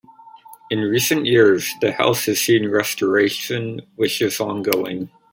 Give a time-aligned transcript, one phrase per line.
[0.71, 5.11] In recent years the house has seen restoration which is ongoing.